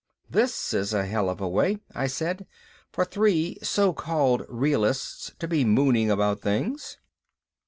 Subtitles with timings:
[0.27, 2.47] "This is a hell of a way," I said,
[2.91, 6.97] "for three so called realists to be mooning about things."